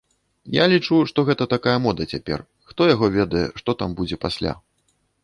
[0.53, 2.39] Я лічу, што гэта такая мода цяпер,
[2.71, 4.57] хто яго ведае, што там будзе пасля.